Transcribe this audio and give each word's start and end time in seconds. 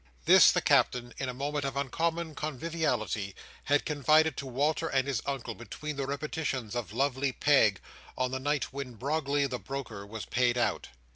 This 0.25 0.51
the 0.51 0.63
Captain, 0.63 1.13
in 1.19 1.29
a 1.29 1.33
moment 1.35 1.63
of 1.63 1.77
uncommon 1.77 2.33
conviviality, 2.33 3.35
had 3.65 3.85
confided 3.85 4.35
to 4.37 4.47
Walter 4.47 4.87
and 4.87 5.07
his 5.07 5.21
Uncle, 5.27 5.53
between 5.53 5.95
the 5.95 6.07
repetitions 6.07 6.73
of 6.75 6.91
lovely 6.91 7.31
Peg, 7.31 7.79
on 8.17 8.31
the 8.31 8.39
night 8.39 8.73
when 8.73 8.95
Brogley 8.95 9.45
the 9.45 9.59
broker 9.59 10.03
was 10.03 10.25
paid 10.25 10.57
out. 10.57 10.87